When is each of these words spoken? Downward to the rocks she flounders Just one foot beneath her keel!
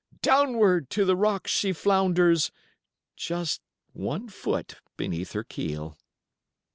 Downward 0.23 0.89
to 0.97 1.05
the 1.05 1.15
rocks 1.15 1.51
she 1.51 1.73
flounders 1.73 2.49
Just 3.15 3.61
one 3.93 4.29
foot 4.29 4.81
beneath 4.97 5.33
her 5.33 5.43
keel! 5.43 5.95